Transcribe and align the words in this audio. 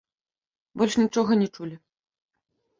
Больш 0.83 0.97
нічога 1.03 1.31
не 1.45 1.53
чулі. 1.59 1.75